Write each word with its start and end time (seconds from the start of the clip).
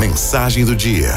Mensagem 0.00 0.64
do 0.64 0.74
dia. 0.74 1.10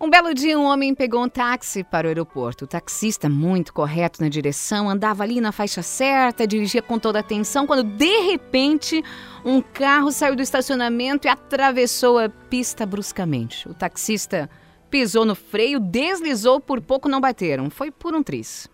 Um 0.00 0.08
belo 0.08 0.32
dia, 0.32 0.56
um 0.56 0.62
homem 0.62 0.94
pegou 0.94 1.24
um 1.24 1.28
táxi 1.28 1.82
para 1.82 2.06
o 2.06 2.08
aeroporto. 2.08 2.64
O 2.64 2.68
taxista, 2.68 3.28
muito 3.28 3.72
correto 3.72 4.22
na 4.22 4.28
direção, 4.28 4.88
andava 4.88 5.24
ali 5.24 5.40
na 5.40 5.50
faixa 5.50 5.82
certa, 5.82 6.46
dirigia 6.46 6.80
com 6.80 7.00
toda 7.00 7.18
atenção, 7.18 7.66
quando 7.66 7.82
de 7.82 8.30
repente 8.30 9.02
um 9.44 9.60
carro 9.60 10.12
saiu 10.12 10.36
do 10.36 10.42
estacionamento 10.42 11.26
e 11.26 11.28
atravessou 11.28 12.20
a 12.20 12.28
pista 12.28 12.86
bruscamente. 12.86 13.68
O 13.68 13.74
taxista 13.74 14.48
pisou 14.88 15.24
no 15.24 15.34
freio, 15.34 15.80
deslizou, 15.80 16.60
por 16.60 16.80
pouco 16.80 17.08
não 17.08 17.20
bateram. 17.20 17.68
Foi 17.68 17.90
por 17.90 18.14
um 18.14 18.22
triz. 18.22 18.68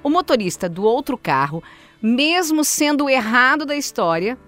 O 0.00 0.08
motorista 0.08 0.68
do 0.68 0.84
outro 0.84 1.18
carro, 1.18 1.60
mesmo 2.00 2.62
sendo 2.62 3.10
errado 3.10 3.66
da 3.66 3.74
história, 3.74 4.38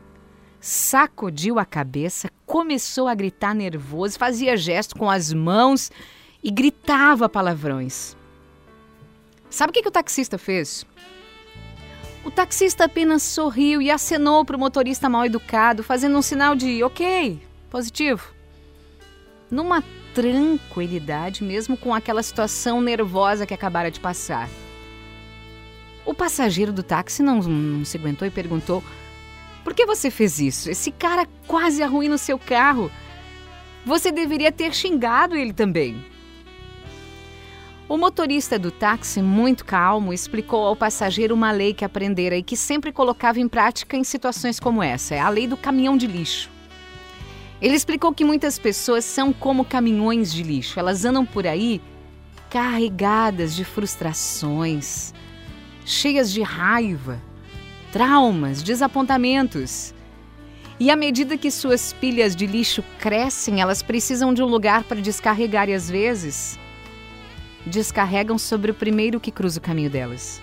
sacudiu 0.60 1.58
a 1.58 1.64
cabeça, 1.64 2.30
começou 2.44 3.08
a 3.08 3.14
gritar 3.14 3.54
nervoso, 3.54 4.18
fazia 4.18 4.56
gesto 4.56 4.94
com 4.96 5.10
as 5.10 5.32
mãos 5.32 5.90
e 6.42 6.50
gritava 6.50 7.28
palavrões. 7.28 8.16
Sabe 9.48 9.70
o 9.70 9.72
que, 9.72 9.82
que 9.82 9.88
o 9.88 9.92
taxista 9.92 10.38
fez? 10.38 10.86
O 12.24 12.30
taxista 12.30 12.84
apenas 12.84 13.22
sorriu 13.22 13.80
e 13.80 13.90
acenou 13.90 14.44
para 14.44 14.56
o 14.56 14.60
motorista 14.60 15.08
mal 15.08 15.24
educado, 15.24 15.82
fazendo 15.82 16.18
um 16.18 16.22
sinal 16.22 16.54
de 16.54 16.82
ok, 16.84 17.40
positivo. 17.70 18.32
Numa 19.50 19.82
tranquilidade, 20.14 21.42
mesmo 21.42 21.76
com 21.76 21.94
aquela 21.94 22.22
situação 22.22 22.80
nervosa 22.80 23.46
que 23.46 23.54
acabara 23.54 23.90
de 23.90 23.98
passar. 23.98 24.48
O 26.04 26.12
passageiro 26.12 26.72
do 26.72 26.82
táxi 26.82 27.22
não, 27.22 27.40
não 27.40 27.84
se 27.84 27.96
aguentou 27.96 28.28
e 28.28 28.30
perguntou: 28.30 28.84
por 29.62 29.74
que 29.74 29.86
você 29.86 30.10
fez 30.10 30.38
isso? 30.38 30.70
Esse 30.70 30.90
cara 30.90 31.26
quase 31.46 31.82
arruina 31.82 32.14
o 32.14 32.18
seu 32.18 32.38
carro. 32.38 32.90
Você 33.84 34.10
deveria 34.10 34.52
ter 34.52 34.74
xingado 34.74 35.36
ele 35.36 35.52
também. 35.52 36.04
O 37.88 37.96
motorista 37.96 38.56
do 38.56 38.70
táxi, 38.70 39.20
muito 39.20 39.64
calmo, 39.64 40.12
explicou 40.12 40.64
ao 40.64 40.76
passageiro 40.76 41.34
uma 41.34 41.50
lei 41.50 41.74
que 41.74 41.84
aprendera 41.84 42.36
e 42.36 42.42
que 42.42 42.56
sempre 42.56 42.92
colocava 42.92 43.40
em 43.40 43.48
prática 43.48 43.96
em 43.96 44.04
situações 44.04 44.60
como 44.60 44.80
essa: 44.80 45.14
é 45.16 45.18
a 45.18 45.28
lei 45.28 45.48
do 45.48 45.56
caminhão 45.56 45.96
de 45.96 46.06
lixo. 46.06 46.48
Ele 47.60 47.74
explicou 47.74 48.14
que 48.14 48.24
muitas 48.24 48.58
pessoas 48.58 49.04
são 49.04 49.32
como 49.32 49.64
caminhões 49.64 50.32
de 50.32 50.42
lixo, 50.42 50.78
elas 50.78 51.04
andam 51.04 51.26
por 51.26 51.46
aí 51.46 51.80
carregadas 52.48 53.54
de 53.54 53.64
frustrações, 53.64 55.12
cheias 55.84 56.32
de 56.32 56.42
raiva, 56.42 57.20
traumas, 57.92 58.62
desapontamentos. 58.62 59.94
E 60.78 60.90
à 60.90 60.96
medida 60.96 61.36
que 61.36 61.50
suas 61.50 61.92
pilhas 61.92 62.34
de 62.34 62.46
lixo 62.46 62.82
crescem, 62.98 63.60
elas 63.60 63.82
precisam 63.82 64.32
de 64.32 64.42
um 64.42 64.46
lugar 64.46 64.84
para 64.84 65.00
descarregar 65.00 65.68
e 65.68 65.74
às 65.74 65.90
vezes 65.90 66.58
descarregam 67.66 68.38
sobre 68.38 68.70
o 68.70 68.74
primeiro 68.74 69.20
que 69.20 69.30
cruza 69.30 69.58
o 69.58 69.62
caminho 69.62 69.90
delas. 69.90 70.40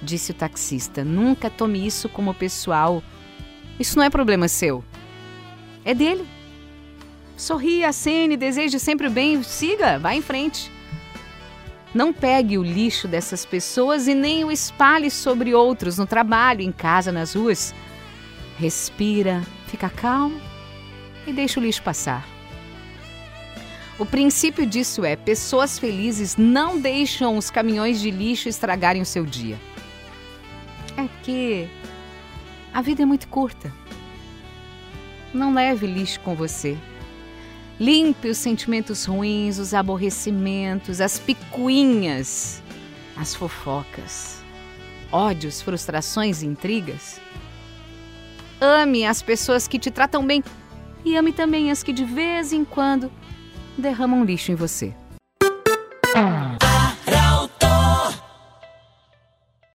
Disse 0.00 0.30
o 0.30 0.34
taxista: 0.34 1.02
Nunca 1.02 1.50
tome 1.50 1.84
isso 1.84 2.08
como 2.08 2.32
pessoal. 2.34 3.02
Isso 3.80 3.96
não 3.96 4.04
é 4.04 4.10
problema 4.10 4.46
seu. 4.46 4.84
É 5.84 5.94
dele. 5.94 6.24
Sorria, 7.36 7.88
acene, 7.88 8.36
deseje 8.36 8.78
sempre 8.78 9.08
o 9.08 9.10
bem, 9.10 9.42
siga, 9.42 9.98
vá 9.98 10.14
em 10.14 10.22
frente. 10.22 10.70
Não 11.94 12.12
pegue 12.12 12.58
o 12.58 12.62
lixo 12.62 13.06
dessas 13.06 13.46
pessoas 13.46 14.08
e 14.08 14.14
nem 14.14 14.44
o 14.44 14.50
espalhe 14.50 15.10
sobre 15.10 15.54
outros 15.54 15.96
no 15.96 16.06
trabalho, 16.06 16.60
em 16.60 16.72
casa, 16.72 17.12
nas 17.12 17.34
ruas. 17.34 17.72
Respira, 18.58 19.42
fica 19.68 19.88
calmo 19.88 20.40
e 21.24 21.32
deixa 21.32 21.60
o 21.60 21.62
lixo 21.62 21.82
passar. 21.82 22.26
O 23.96 24.04
princípio 24.04 24.66
disso 24.66 25.04
é: 25.04 25.14
pessoas 25.14 25.78
felizes 25.78 26.36
não 26.36 26.80
deixam 26.80 27.38
os 27.38 27.48
caminhões 27.48 28.00
de 28.00 28.10
lixo 28.10 28.48
estragarem 28.48 29.00
o 29.00 29.06
seu 29.06 29.24
dia. 29.24 29.56
É 30.96 31.08
que 31.22 31.68
a 32.72 32.82
vida 32.82 33.02
é 33.02 33.06
muito 33.06 33.28
curta. 33.28 33.72
Não 35.32 35.54
leve 35.54 35.86
lixo 35.86 36.18
com 36.20 36.34
você. 36.34 36.76
Limpe 37.78 38.28
os 38.28 38.38
sentimentos 38.38 39.04
ruins, 39.04 39.58
os 39.58 39.74
aborrecimentos, 39.74 41.00
as 41.00 41.18
picuinhas, 41.18 42.62
as 43.16 43.34
fofocas, 43.34 44.42
ódios, 45.10 45.60
frustrações 45.60 46.42
e 46.42 46.46
intrigas. 46.46 47.20
Ame 48.60 49.04
as 49.04 49.22
pessoas 49.22 49.66
que 49.66 49.78
te 49.78 49.90
tratam 49.90 50.24
bem 50.24 50.42
e 51.04 51.16
ame 51.16 51.32
também 51.32 51.70
as 51.70 51.82
que 51.82 51.92
de 51.92 52.04
vez 52.04 52.52
em 52.52 52.64
quando 52.64 53.10
derramam 53.76 54.24
lixo 54.24 54.52
em 54.52 54.54
você. 54.54 54.94